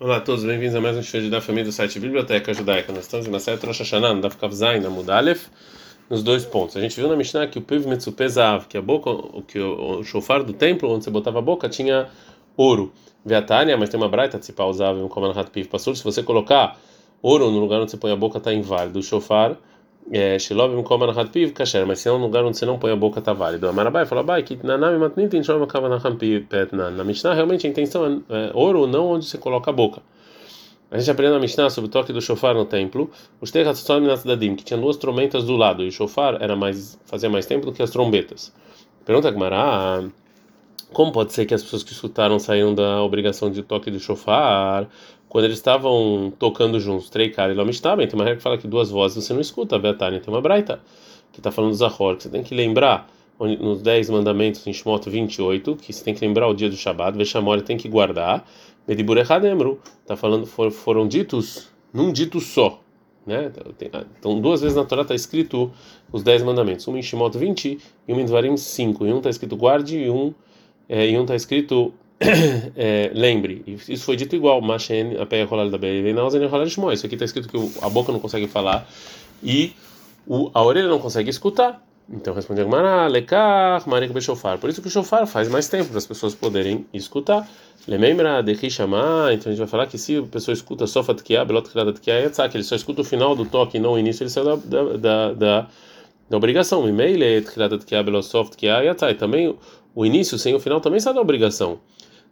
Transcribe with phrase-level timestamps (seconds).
[0.00, 2.92] Olá a todos, bem-vindos a mais um show da família do site Biblioteca Judaica.
[2.92, 5.48] Nós estamos na série Rosh Hashanah, no Daf Kavzain, na Mudalef,
[6.08, 6.76] nos dois pontos.
[6.76, 9.10] A gente viu na Mishnah que o Piv Metzupezav, que a boca,
[9.48, 12.06] que o, shofar do templo onde você botava a boca tinha
[12.56, 12.92] ouro.
[13.24, 15.96] Veatania, mas tem uma braita usável um comando Piv Passur.
[15.96, 16.78] Se você colocar
[17.20, 19.00] ouro no lugar onde você põe a boca, está inválido.
[19.00, 19.56] O shofar
[20.38, 22.96] Shilov um Koman Piv Kasher, mas se é um lugar onde você não põe a
[22.96, 23.68] boca, está válido.
[23.68, 26.46] Amarabai fala, bai, que na Nami Matnitin Shom Kavan Piv.
[26.72, 30.00] Na Mishnah, realmente a intenção é, ouro, não onde você coloca a boca.
[30.90, 33.10] A gente aprende na Mishnah sobre o toque do shofar no templo.
[33.42, 37.28] Os Techatzom Dadim, que tinha duas trombetas do lado, e o shofar era mais, fazia
[37.28, 38.50] mais tempo do que as trombetas.
[39.04, 40.04] Pergunta a Gemara,
[40.92, 44.88] como pode ser que as pessoas que escutaram saíram da obrigação de toque do shofar
[45.28, 47.10] quando eles estavam tocando juntos?
[47.34, 49.78] Caras e Lomishtabem, tem uma regra que fala que duas vozes você não escuta, a
[49.78, 50.80] Betânia tem uma braita
[51.32, 53.08] que está falando do Zahor, que você tem que lembrar
[53.60, 57.16] nos 10 mandamentos em Shmot 28, que você tem que lembrar o dia do Shabbat,
[57.16, 58.44] Veshamor tem que guardar,
[58.86, 62.80] Medibur Echademru, está falando, for, foram ditos num dito só,
[63.24, 63.52] né?
[64.18, 65.70] Então, duas vezes na Torá está escrito
[66.10, 69.30] os 10 mandamentos, um em Shemot 20 e um em Dvarim 5, e um está
[69.30, 70.34] escrito guarde e um
[70.88, 71.92] é, e um está escrito
[72.76, 73.62] é, lembre.
[73.66, 77.88] E isso foi dito igual, Machen, a pé da Isso aqui está escrito que a
[77.88, 78.88] boca não consegue falar
[79.42, 79.72] e
[80.26, 81.82] o, a orelha não consegue escutar.
[82.10, 82.62] Então responde
[83.10, 84.58] Lekar, Marik Bechofar.
[84.58, 87.46] Por isso que o shofar faz mais tempo para as pessoas poderem escutar.
[87.86, 91.44] Lemembra de Kishamá, então a gente vai falar que se a pessoa escuta só Fatkiá,
[91.44, 91.70] Belot
[92.06, 94.56] Yatzak, ele só escuta o final do toque e não o início, ele sai da,
[94.56, 95.66] da, da, da,
[96.28, 96.86] da obrigação.
[98.82, 99.18] Yatzak.
[99.18, 99.54] Também
[99.98, 101.80] o início sem o final também sai da obrigação.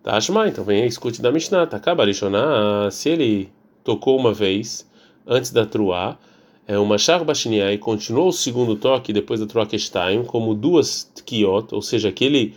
[0.01, 3.49] Tá, Ashma, então vem aí, escute da Mishnah, tá, Kabarishoná, se ele
[3.83, 4.89] tocou uma vez
[5.27, 6.17] antes da Truá,
[6.65, 11.83] é uma Sharbashniá e continuou o segundo toque depois da Troakestein como duas tkiot, ou
[11.83, 12.55] seja, que ele,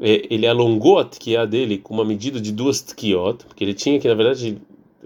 [0.00, 3.98] é, ele alongou a tkiá dele com uma medida de duas tkiot, porque ele tinha
[3.98, 4.56] que, na verdade,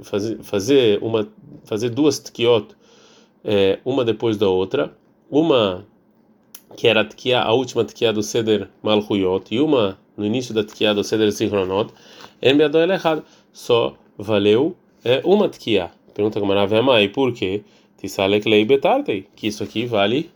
[0.02, 1.26] fazer, fazer, uma,
[1.64, 2.66] fazer duas tkiot,
[3.42, 4.94] é, uma depois da outra,
[5.30, 5.86] uma
[6.76, 10.62] que era a, tkiá, a última tkiá do Seder Malchuyot e uma no início da
[10.62, 11.92] tkiá do Seder Sichronot,
[12.40, 15.90] em errado, só valeu é, uma tkiá.
[16.14, 17.62] Pergunta como era, e por quê?
[17.98, 20.30] Tisalek betartei, que isso aqui vale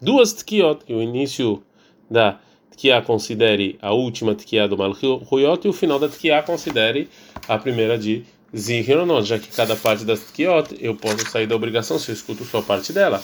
[0.00, 1.62] duas tkiot, que o início
[2.10, 2.38] da
[2.72, 7.08] tkiá considere a última tkiá do malchuyot e o final da tkiá considere
[7.46, 8.24] a primeira de
[8.56, 12.44] zichronot, já que cada parte das tkiot eu posso sair da obrigação se eu escuto
[12.44, 13.18] só parte dela.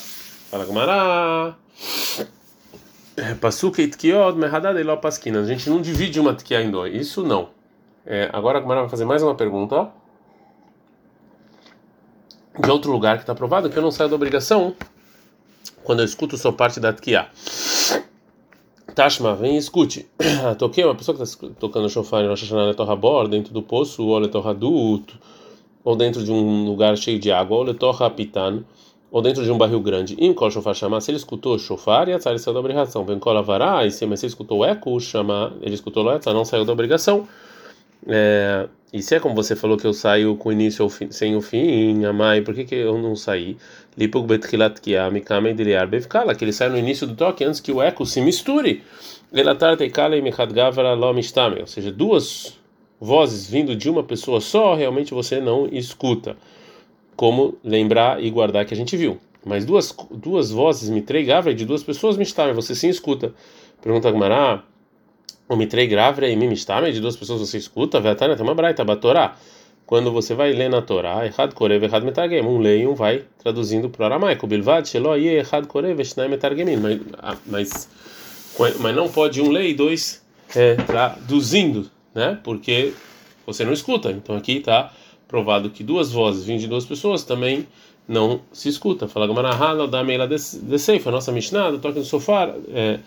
[0.51, 1.57] Fala Gamara.
[3.41, 5.41] Pasuk e tkiot mehadad elo paskina.
[5.41, 6.95] A gente não divide uma tkiá em dois.
[6.95, 7.49] Isso não.
[8.05, 9.91] É, agora a Gamara vai fazer mais uma pergunta
[12.59, 14.75] de outro lugar que está provado que eu não saio da obrigação
[15.83, 17.29] quando eu escuto só parte da Tkiá.
[18.95, 20.09] Tashma, vem e escute.
[20.59, 24.19] Toquei uma pessoa que está tocando shofar em Rosh Hashanah Letorra dentro do poço, ou
[24.19, 25.19] Letorra Duto,
[25.85, 28.65] ou dentro de um lugar cheio de água, ou Letorra Pitan,
[29.17, 30.15] ou dentro de um barril grande.
[30.19, 33.03] Em Kol Shofar chamar, se ele escutou shofar, e a saiu da obrigação.
[33.03, 36.73] Vem Kol Avará, e se ele escutou eco, chamar, ele escutou Loetza, não saiu da
[36.75, 37.27] obrigação.
[38.07, 41.35] É, e se é como você falou que eu saio com o início fim, sem
[41.35, 43.57] o fim, Amai, por que, que eu não saí?
[43.97, 47.73] Lipug betchilat kiam kamei deliar bevkala, que ele sai no início do toque antes que
[47.73, 48.83] o eco se misture.
[49.33, 50.21] Elatar teikala e
[50.53, 52.53] gavara lo mistame, ou seja, duas
[53.01, 56.37] vozes vindo de uma pessoa só, realmente você não escuta.
[57.17, 59.19] Como lembrar e guardar que a gente viu.
[59.45, 63.33] Mas duas, duas vozes, mitrei gavra, de duas pessoas mistame, você sim escuta.
[63.81, 64.63] Pergunta Gmará.
[65.49, 69.37] O mitrei gravre e mimistame, de duas pessoas você escuta, vetana tem uma braita, batorá.
[69.87, 73.23] Quando você vai ler na Torá, errad korev, errad metargem, um lei e um vai
[73.39, 74.45] traduzindo para o aramaico.
[74.45, 76.77] Bilvad, shelo, ye, errad korev, shnai metargemin.
[77.47, 77.89] Mas,
[78.81, 82.37] mas não pode um lei e dois é, traduzindo, né?
[82.43, 82.93] Porque
[83.47, 84.11] você não escuta.
[84.11, 84.93] Então aqui está
[85.29, 87.67] provado que duas vozes vindo de duas pessoas também
[88.09, 89.09] não se escuta.
[89.09, 93.01] Fala Gamarahana, da meila de Seifa, nossa Mishnah, do toque do sofá, é,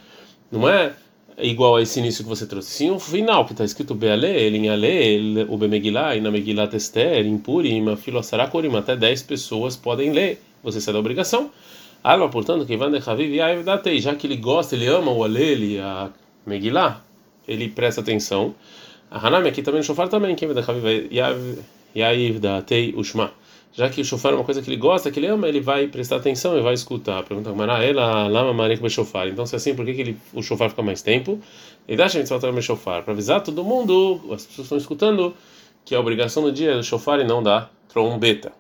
[0.52, 0.94] não é
[1.38, 2.72] igual a esse início que você trouxe.
[2.72, 6.68] Sim, o final, que está escrito Beale, ele em Ale, o Bemegilá, e na Megilá
[6.68, 10.42] Tester, em Purim, Filosarakorim, até 10 pessoas podem ler.
[10.64, 11.50] Você sai da obrigação.
[12.04, 12.90] Alma, portanto, que vai
[13.64, 16.10] Datei, já que ele gosta, ele ama o Ale, a
[16.46, 17.02] Megilá,
[17.48, 18.54] ele presta atenção.
[19.10, 20.62] A Hanami aqui também no Shofar também, quem vai
[21.96, 23.32] Yav Datei Ushma
[23.72, 25.88] já que o shofar é uma coisa que ele gosta, que ele ama, ele vai
[25.88, 27.24] prestar atenção e vai escutar.
[27.24, 29.28] Pergunta Mará, ela lama marek shofar.
[29.28, 31.40] Então, se é assim, por que, que ele, o shofar fica mais tempo?
[31.88, 35.34] E dá a gente soltar shofar para avisar todo mundo, as pessoas estão escutando,
[35.86, 38.52] que a obrigação do dia é do shofar e não da trombeta.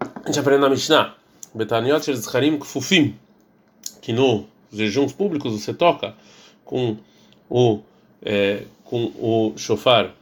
[0.00, 1.14] A gente aprende na Mishnah,
[1.54, 3.14] Betaniot Zcharim Kfufim,
[4.00, 6.14] que nos jejuns públicos você toca
[6.64, 6.96] com
[7.48, 7.80] o,
[8.22, 10.14] é, com o shofar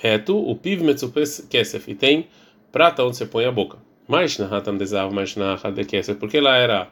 [0.00, 2.26] reto, o piv metzupes kesef, e tem
[2.72, 3.78] prata onde você põe a boca.
[4.08, 6.88] Mais na hatam desav, mais na de kesef, porque lá era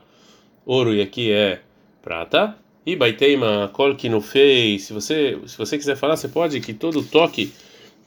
[0.65, 1.61] ouro e aqui é
[2.03, 2.57] prata.
[2.87, 6.73] E baiteima kol que não fez, se você se você quiser falar, você pode que
[6.73, 7.53] todo toque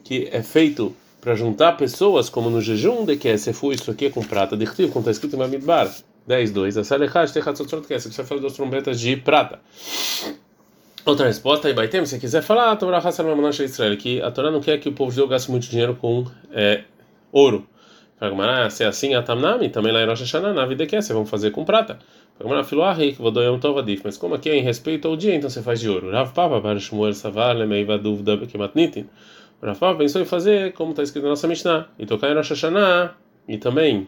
[0.03, 4.24] que é feito para juntar pessoas, como no jejum de kesef, isso aqui é com
[4.24, 5.88] prata, de como está escrito em Bamidbar
[6.27, 9.59] 10.2, a salechad techatzotzot kesef, você fala das trombetas de prata.
[11.03, 14.51] Outra resposta aí, Baitem, se quiser falar, a Torá Hassar Mamanasha Israel, que a Torá
[14.51, 16.83] não quer que o povo judeu gaste muito dinheiro com é,
[17.31, 17.68] ouro.
[18.19, 21.01] Fala, se é assim, a Tamnami, também lá em Rosh Hashanah, na vida que é,
[21.01, 21.98] vamos fazer com prata.
[22.38, 25.50] Fala, ah, vou doer um tovadif, mas como aqui é em respeito ao dia, então
[25.50, 26.12] você faz de ouro.
[26.12, 29.07] Rav Papa, para Shmuel Savar, lemeiva dúvida que matnitin.
[29.59, 32.50] Rav Papa pensou em fazer como está escrito na nossa Mishnah, e tocar em Rosh
[32.51, 33.15] Hashanah,
[33.48, 34.07] e também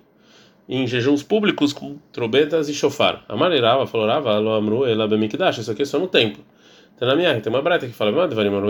[0.70, 5.82] em jejuns públicos com trombetas e Marirava falou, Rava, lo amru, ela bemikdash, isso aqui
[5.82, 6.44] é só no templo.
[6.98, 8.12] Tem na minha tem uma breta que fala,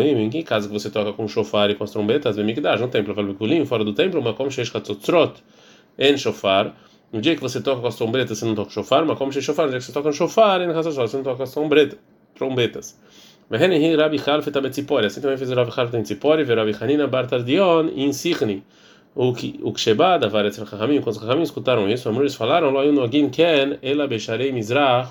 [0.03, 2.87] em que caso que você toca com shofar e com as trombetas, vem dar no
[2.87, 3.13] templo,
[3.65, 5.43] fora do templo, mas como sheish katzotzrot
[5.99, 6.73] en shofar,
[7.11, 9.45] no dia que você toca com as trombetas, você não toca shofar, mas como sheish
[9.45, 11.53] shofar, no dia que você toca com shofar, en hatzot, você não toca com as
[12.35, 12.97] trombetas.
[13.49, 17.07] Meheni Rabi Half Tabetzipori, assim também fez o Rabi Half em Tzipori, ver Rabi Hanina
[17.07, 18.63] Bartardion em Sichni.
[19.15, 22.71] O que o que Sheba da Varetz Chachamim, quando os Chachamim escutaram isso, eles falaram,
[22.71, 25.09] Lo Yun Nogin Ken, Ela Becharei Mizrach,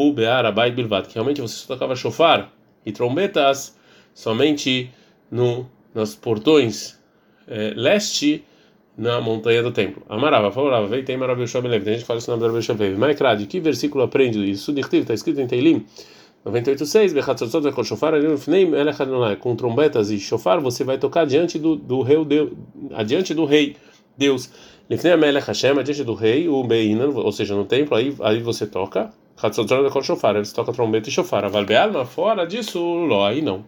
[0.00, 2.52] o Bear Abai Bilvat, que realmente você só tocava chofar
[2.86, 3.76] e trombetas
[4.14, 4.92] somente
[5.28, 6.96] no, nos portões
[7.48, 8.44] é, leste
[8.96, 10.04] na montanha do templo.
[10.08, 12.96] Amarava, falava, veio tem maravilhoso Tem gente que fala no nome da Belev.
[12.96, 14.72] Maikrad, que versículo aprende isso?
[14.78, 15.84] Está escrito em Teilim
[16.46, 18.14] 98.6, Bechatzotzot Vekol Shofar,
[19.40, 22.52] com trombetas e shofar, você vai tocar diante do, do rei, Deus,
[22.94, 23.74] adiante do rei
[24.16, 24.48] Deus.
[24.88, 28.64] Lifnei Amelech Hashem, adiante do rei, o Beinan, ou seja, no templo, aí, aí você
[28.64, 29.12] toca.
[29.40, 31.44] Hatzotzot Vekol Shofar, eles tocam trombeta e shofar.
[31.44, 33.64] Aval Bealma, fora disso, lo, aí não.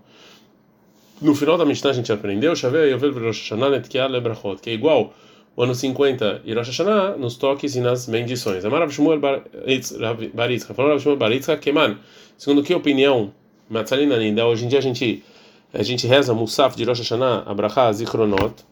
[1.22, 4.72] No final da Mishnah a gente aprendeu, Shavei Yovel Rosh Hashanah Netkiah Lebrachot, que é
[4.72, 5.12] igual
[5.54, 8.64] o ano 50 e Rosh Hashanah nos toques e nas bendições.
[8.64, 9.20] Amarav Shmuel
[10.34, 11.98] Baritzka, falou Rav Shmuel Baritzka, que, mano,
[12.38, 13.32] segundo que opinião,
[13.68, 15.22] Matzalina ainda, hoje em dia a gente,
[15.74, 18.64] a gente reza Musaf de Rosh Hashanah, Abraha Zichronot,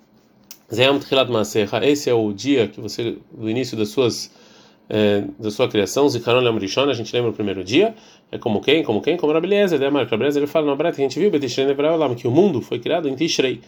[0.73, 4.33] Zeyam Tchilat Masecha, esse é o dia que você, do início das suas
[4.89, 7.95] é, da sua criação, Zikaron Lamrishon, a gente lembra o primeiro dia,
[8.33, 8.83] é como quem?
[8.83, 9.17] Como quem?
[9.17, 9.91] Como Rabeliezer, né?
[9.91, 12.79] Marco Rabeliezer, ele fala na Breta a gente viu, Betishrei Nevraolam, que o mundo foi
[12.79, 13.61] criado em Tishrei.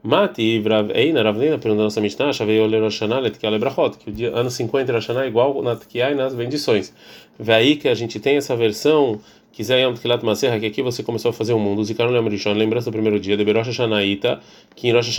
[0.00, 4.30] Mati Vrav Eina Ravneina perguntou nossa Mishnah, Shavei Ole Roshaná Letkiah Lebrachot, que o dia,
[4.32, 6.94] ano 50 Roshaná é igual na Tkiah e nas bendições.
[7.36, 9.20] Vê aí que a gente tem essa versão,
[9.50, 12.90] quiser Yom Tkilat Maserha, que aqui você começou a fazer o mundo, Zikaron Lamrishon, lembrança
[12.90, 14.40] do primeiro dia, de Berosh Hashanah Ita,
[14.76, 15.18] que em Rosh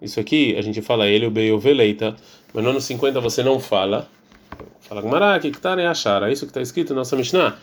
[0.00, 2.16] isso aqui a gente fala ele, o Beio Veleita,
[2.54, 4.08] mas no ano 50 você não fala,
[4.90, 7.54] Fala Gmará, que está em Achar, é isso que está escrito na nossa Mishnah,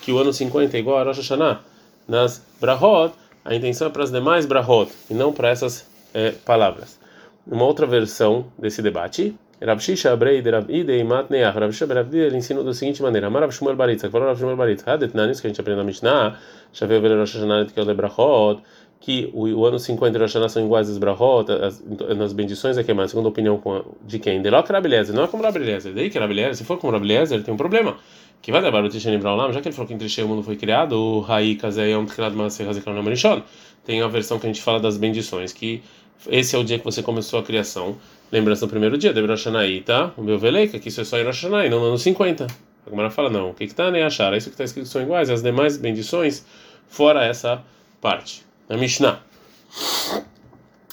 [0.00, 1.60] que o ano 50 é igual a Rosh Hashanah.
[2.08, 3.12] Nas Brahot,
[3.44, 6.98] a intenção é para as demais Brahot, e não para essas é, palavras.
[7.46, 11.84] Uma outra versão desse debate, Rav Shisha Abrei de Rav Ide e Matneach, Rav Shisha
[11.84, 14.90] Rav ele ensina da seguinte maneira, Amar Rav Shmuel Baritza, que falou Rav Shmuel Baritza,
[14.90, 16.38] Hadet Nanis, que a gente aprende na Mishnah,
[16.72, 18.62] Shaveu Vele Rosh Hashanah, que é o de Brahot,
[19.00, 21.82] que o, o ano 50 e Rosh Hashanah são iguais às Brahot, as,
[22.14, 23.60] nas bendições é que é segundo a opinião
[24.06, 24.42] de quem?
[24.42, 27.44] De Lok Rabeliezer, não é como Rabeliezer, daí que Rabeliezer, se for como Rabeliezer, ele
[27.44, 27.96] tem um problema.
[28.42, 30.42] Que vai levar o Tishani Braulam, já que ele falou que em Trishei o mundo
[30.42, 33.42] foi criado, o Raí Kazeyam Tchilad Maaseh Hazekron Amarishon,
[33.84, 35.82] tem a versão que a gente fala das bendições, que
[36.28, 37.96] esse é o dia que você começou a criação,
[38.30, 39.44] lembrança do primeiro dia, de Rosh
[39.84, 40.12] tá?
[40.16, 42.46] O meu Veleika, que isso é só em Rosh não no ano 50.
[42.92, 44.34] A fala, não, o que está nem achar?
[44.34, 46.44] Isso que está escrito são iguais, as demais bendições,
[46.88, 47.62] fora essa
[48.00, 49.20] parte na Mishnah.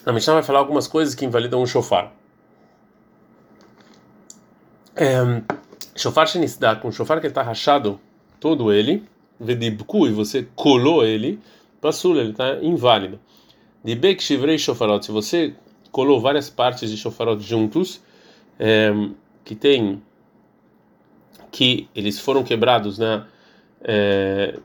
[0.03, 2.11] A Mishnah vai falar algumas coisas que invalidam o shofar.
[4.95, 5.43] É,
[5.95, 7.99] shofar shenisdá, com o shofar que está rachado
[8.39, 9.03] todo ele,
[9.39, 11.39] vedibku, e você colou ele,
[11.79, 13.19] passula, ele está inválido.
[13.83, 15.53] De bek shivrei shofarot, se você
[15.91, 18.01] colou várias partes de shofarot juntos,
[18.59, 18.91] é,
[19.45, 20.01] que tem
[21.51, 23.25] que eles foram quebrados na, né,
[23.81, 24.59] é,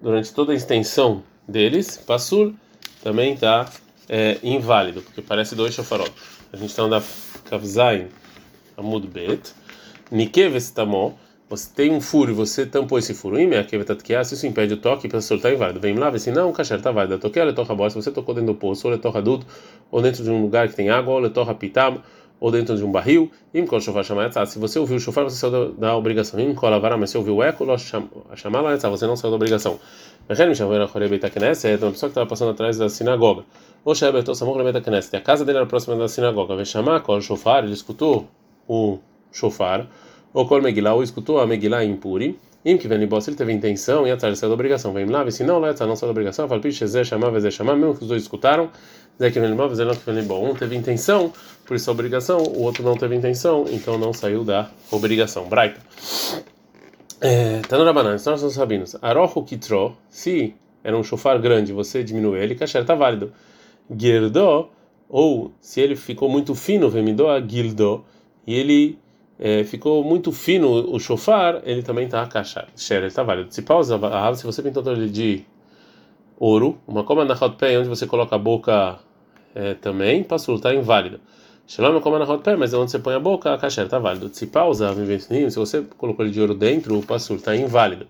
[0.00, 2.54] durante toda a extensão deles, Passul
[3.02, 3.68] também está
[4.08, 6.12] é, inválido, porque parece dois shofarot.
[6.52, 7.02] A gente está na
[7.48, 8.08] Kavzain
[8.76, 9.52] Amud Bet,
[10.10, 11.12] Nikevestamó,
[11.48, 13.36] você tem um furo e você tampou esse furo,
[14.24, 15.80] se isso impede o toque, para soltar inválido.
[15.80, 17.18] Vem lá, vê se não, kasher está válido.
[17.18, 19.44] Toquei a toca bosta, você tocou dentro do poço, ou letorra adulto,
[19.90, 22.00] ou dentro de um lugar que tem água, ou letorra pitam,
[22.40, 23.30] ou dentro de um barril.
[24.46, 26.40] Se você ouviu o shofar, você saiu da, obrigação.
[26.98, 27.64] Mas se ouviu o eco,
[28.88, 29.78] você não saiu da obrigação.
[30.28, 33.44] Então, uma pessoa que estava passando atrás da sinagoga.
[33.84, 33.94] O
[35.16, 36.56] a casa dele era próxima da sinagoga.
[36.56, 37.20] Vai chamar o
[37.64, 38.26] ele escutou
[38.66, 38.98] o
[39.30, 39.86] shofar.
[40.32, 40.62] O kol
[40.94, 42.38] ou escutou a megillah impuri.
[42.64, 44.92] Im que vem ele teve intenção e atrás saiu da obrigação.
[44.92, 46.46] Vem lá, se não, lá não saiu da obrigação.
[46.46, 48.70] Fala, piche, zé chamar, zé chamar, mesmo que os dois escutaram
[49.20, 50.50] Zé que vem mal, Zé não que vem bom.
[50.50, 51.30] Um teve intenção,
[51.66, 55.46] por isso a obrigação, o outro não teve intenção, então não saiu da obrigação.
[55.46, 55.78] Braita.
[57.68, 58.96] Tá no Rabanan, nós somos sabinos.
[59.02, 63.30] Arohu kitro, se era um chofar grande, você diminui ele, kasher tá válido.
[63.94, 64.70] Girdó,
[65.06, 68.02] ou se ele ficou muito fino, vemidó a gildó,
[68.46, 68.98] e ele
[69.42, 73.50] é, ficou muito fino o chofar, ele também tá kasher, ele está válido.
[73.50, 73.98] Se pausa,
[74.36, 75.46] se você pintou ele de
[76.38, 78.98] ouro, uma coma na pé onde você coloca a boca
[79.54, 81.20] é, também, passou, está inválido.
[81.66, 83.98] Shalom é como na pé, mas é onde você põe a boca, a kasher está
[83.98, 84.28] válido.
[84.30, 88.06] Se pausa, se você colocou ele de ouro dentro, o passur está inválido.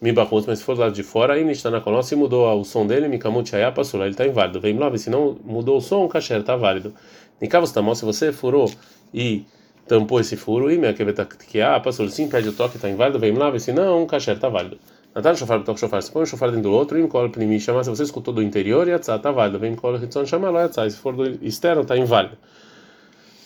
[0.00, 2.64] Mibahut, mas se for do lado de fora, aí está na coluna, se mudou o
[2.64, 4.58] som dele, Mikamut Chaya passou ele está inválido.
[4.60, 6.94] Vem lá, se não mudou o som, o kasher está válido.
[7.40, 8.70] Nikavos Tamó, se você furou
[9.12, 9.44] e
[9.92, 13.18] tampou esse furo, e minha quebetakiá, passou sim, pede o toque, está inválido.
[13.18, 14.78] Vem lá, se não, o kasher está válido.
[15.14, 17.84] Natal shofar toca shofar, se põe o shofar dentro do outro, e cola primi chama,
[17.84, 19.58] se você escutou do interior, e está válido.
[19.58, 22.38] Vem cola hitzon chama lá, se for do externo, está inválido.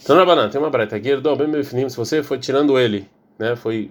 [0.04, 3.90] Então, Rabanan, tem uma breta, Gerdó, bem se você foi tirando ele, né, foi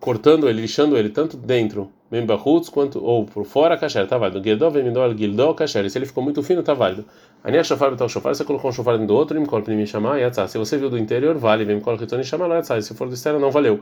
[0.00, 4.44] cortando ele, lixando ele, tanto dentro, bem barruts, quanto, ou por fora, kasher, tá válido.
[4.44, 7.06] Gerdó, vem midol, gildó, kasher, se ele ficou muito fino, tá válido.
[7.42, 10.46] Ania shofar, betal shofar, você colocou um shofar dentro do outro, colo primi chamar, e
[10.46, 13.40] se você viu do interior, vale, vem cola hitzon chama lá, se for do externo,
[13.40, 13.80] não valeu.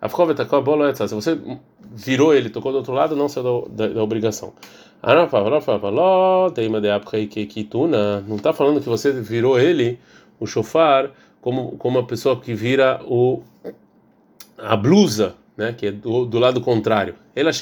[0.00, 1.38] A a bola Se você
[1.92, 4.52] virou ele, tocou do outro lado, não saiu da, da, da obrigação.
[5.00, 5.24] Não
[8.36, 10.00] está falando que você virou ele,
[10.40, 13.42] o chofar, como, como uma pessoa que vira o,
[14.58, 17.16] a blusa, né, que é do, do lado contrário.
[17.34, 17.52] Ela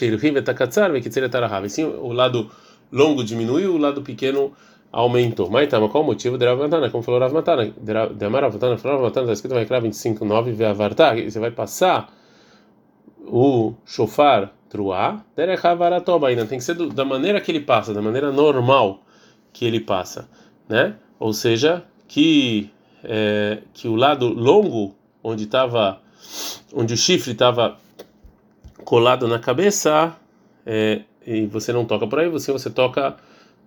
[1.71, 2.51] Sim, o lado
[2.93, 4.53] longo diminuiu, o lado pequeno
[4.93, 5.49] aumentou.
[5.49, 6.91] Mas tá, mas qual o motivo de Rav Matana?
[6.91, 10.53] Como falou Rav Matana, de Amar Rav Matana, falou Rav Matana, está escrito vai 25:9
[10.53, 12.13] Ve'avartar, você vai passar
[13.27, 18.03] o shofar truá, derechavaratóba ainda tem que ser do, da maneira que ele passa, da
[18.03, 19.01] maneira normal
[19.55, 20.29] que ele passa,
[20.69, 20.97] né?
[21.19, 22.71] Ou seja, que
[23.03, 26.01] é, que o lado longo onde estava
[26.75, 27.79] onde o chifre estava
[28.87, 30.17] colado na cabeça
[30.65, 33.17] é, e você não toca por aí, você você toca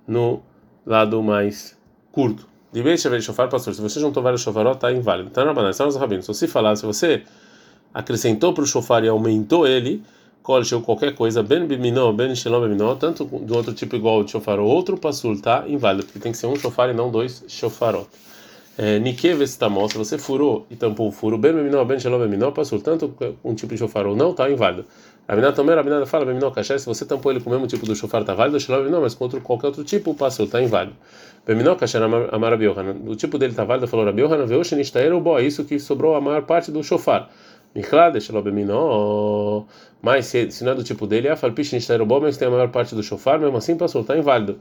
[0.07, 0.41] no
[0.85, 1.77] lado mais
[2.11, 2.47] curto.
[2.71, 5.29] De vez em shofar pastor, se você juntou vários shofarot, está inválido.
[5.29, 6.25] Tá na banana, está nos rabinos.
[6.25, 7.23] Se você falar, se você
[7.93, 10.03] acrescentou para o shofar e aumentou ele,
[10.41, 14.59] colcheu qualquer coisa, ben biminó, ben shalom biminó, tanto do outro tipo igual de shofar
[14.59, 18.07] ou outro passul, tá inválido, porque tem que ser um shofar e não dois shofarot.
[18.77, 22.51] É, Nike vestamol, se você furou e tampou o furo, ben biminó, ben shalom biminó,
[22.51, 24.85] passul, tanto um tipo de shofar ou não, tá inválido.
[25.29, 27.95] Rabinah também, Rabinah fala, biminó kasher, se você tampou ele com o mesmo tipo do
[27.95, 30.95] shofar, tá válido, shalom biminó, mas com outro, qualquer outro tipo, passul, tá inválido.
[31.45, 35.38] Biminó kasher, amar Rabi o tipo dele tá válido, falou Rabi Yohanan, veio shenishtaer, bo,
[35.38, 37.29] é isso que sobrou a maior parte do shofar.
[40.01, 41.71] Mas se, se não é do tipo dele, a falpish
[42.07, 44.57] bom, mas tem a maior parte do shofar, mesmo assim para soltar inválido.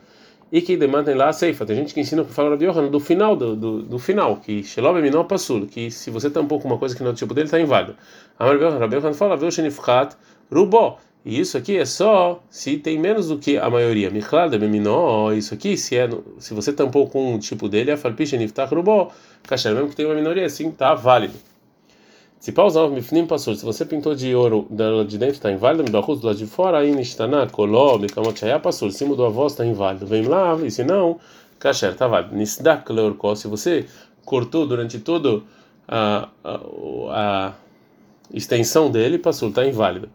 [0.52, 1.64] E que demandem lá a ceifa.
[1.64, 5.00] Tem gente que ensina que fala Rabi do final do, do, do final, que Shelob
[5.00, 7.46] Minó passul, que se você tampou com uma coisa que não é do tipo dele,
[7.46, 7.96] está inválido.
[8.38, 10.14] A Rabi Yohanan fala, viu Shenifchat
[10.52, 10.98] Rubó.
[11.24, 14.10] E isso aqui é só se tem menos do que a maioria.
[14.10, 18.32] Michlad Beminó, isso aqui, se, é, se você tampou com um tipo dele, a falpish
[18.32, 19.10] Niftar Rubó,
[19.42, 21.34] kasher, mesmo que tem uma minoria, assim, tá válido.
[22.40, 25.90] Se pausar mifnim passou, se você pintou de ouro dela de dentro está inválido, me
[25.90, 29.66] do lado de fora, aí nishtaná, koló, mekamot shaya passou, se mudou a voz está
[29.66, 31.18] inválido, vem lá, e se não,
[31.58, 32.36] kasher está válido.
[32.36, 33.86] Nisdak leorkó, se você
[34.24, 35.44] cortou durante todo
[35.88, 36.60] a, a,
[37.10, 37.52] a
[38.32, 40.08] extensão dele, passou, está inválido.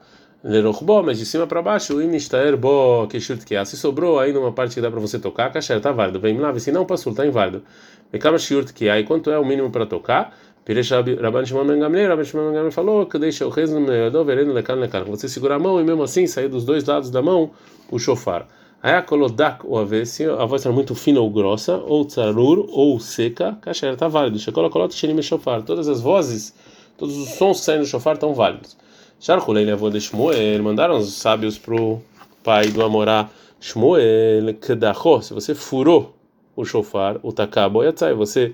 [0.44, 4.76] Lerochbo, mas de cima para baixo, imishtaer bo keshut que se sobrou aí numa parte
[4.76, 6.20] que dá para você tocar, kasher está válido.
[6.20, 7.64] Vem lá, se não, passou, está inválido.
[8.12, 10.36] Mekama shiurt que aí, quanto é o mínimo para tocar?
[10.66, 13.88] Piresh Rabban Shimon Ben Gamliel, Rabban Shimon Ben Gamliel falou que deixa o rezo no
[13.88, 15.06] meio vereno lecan lecan.
[15.06, 17.52] Você segura a mão e mesmo assim sair dos dois lados da mão
[17.90, 18.46] o shofar.
[18.82, 23.00] Aí a kolodak ou a a voz era muito fina ou grossa, ou tsarur ou
[23.00, 24.40] seca, kasher está válido.
[24.40, 25.64] Shekola kolot shenim shofar.
[25.64, 26.54] Todas as vozes,
[26.98, 28.78] todos os sons que saem do shofar estão válidos.
[29.24, 32.02] Sharkulei avô de Shmuel, mandaram os sábios pro
[32.44, 33.30] pai do Amorá.
[33.58, 36.14] Shmuel, kedacho, se você furou
[36.58, 37.80] o shofar, o takabo,
[38.18, 38.54] você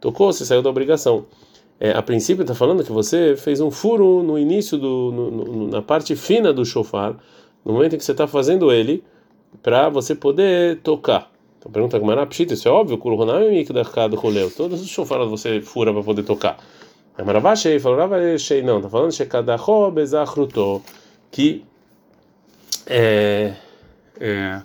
[0.00, 1.26] tocou, você saiu da obrigação.
[1.78, 5.68] É, a princípio está falando que você fez um furo no início do no, no,
[5.68, 7.14] na parte fina do shofar,
[7.62, 9.04] no momento em que você está fazendo ele,
[9.62, 11.30] para você poder tocar.
[11.58, 12.96] Então pergunta como era isso é óbvio,
[14.56, 16.56] todos os shofaros você fura para poder tocar.
[17.18, 20.82] A Maravashei falou, Maravashei não, está falando shekadacho bezachruto,
[21.30, 21.64] que
[22.86, 23.54] é,
[24.20, 24.62] é,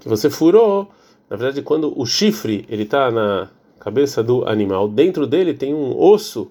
[0.00, 0.90] que você furou,
[1.28, 4.88] na verdade quando o chifre ele está na cabeça do animal.
[4.88, 6.50] Dentro dele tem um osso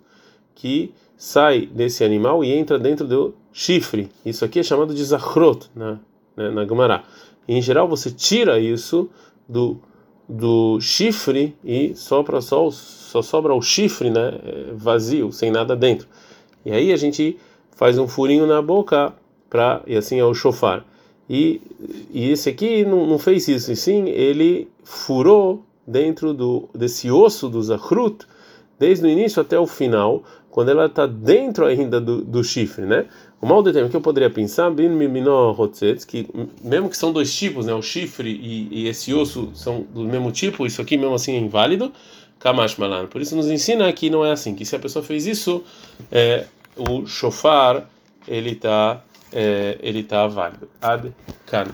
[0.56, 4.10] que sai desse animal e entra dentro do chifre.
[4.26, 6.00] Isso aqui é chamado de zachrot na,
[6.36, 7.04] na, na Gemara.
[7.48, 9.10] Em geral, você tira isso
[9.48, 9.80] do
[10.30, 14.40] do chifre e sopra só, só sobra o chifre, né,
[14.76, 16.08] vazio, sem nada dentro.
[16.64, 17.38] E aí a gente
[17.76, 19.12] faz um furinho na boca
[19.50, 20.86] para e assim é o chofar.
[21.28, 21.60] E,
[22.12, 27.50] e esse aqui não, não fez isso, e sim ele furou dentro do desse osso
[27.50, 28.26] do zachrut,
[28.80, 33.06] desde o início até o final, quando ela está dentro ainda do, do chifre, né?
[33.42, 34.70] O mal determinado que eu poderia pensar,
[36.08, 36.28] que
[36.62, 40.32] mesmo que são dois tipos, né, o chifre e, e, esse osso são do mesmo
[40.32, 41.94] tipo, isso aqui mesmo assim é inválido,
[42.40, 43.08] kamash malan.
[43.08, 45.64] Por isso nos ensina que não é assim, que se a pessoa fez isso,
[46.12, 46.46] é,
[46.76, 47.88] o shofar
[48.28, 50.68] ele está é, ele tá válido.
[50.82, 51.14] Ad
[51.46, 51.68] kan.